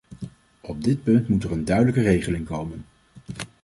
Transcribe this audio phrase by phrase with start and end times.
[0.61, 2.85] Op dit punt moet er een duidelijke regeling komen.